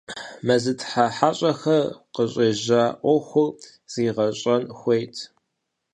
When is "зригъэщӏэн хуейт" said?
3.91-5.15